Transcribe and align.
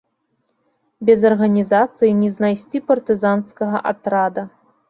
Без 1.09 1.25
арганізацыі 1.31 2.15
не 2.23 2.31
знайсці 2.39 2.81
партызанскага 2.89 3.87
атрада. 3.93 4.49